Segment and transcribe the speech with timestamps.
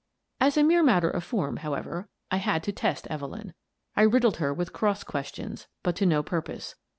[0.39, 3.53] As a mere matter of form, however, I had to test Evelyn.
[3.95, 6.73] I riddled her with cross questions, but to no purpose.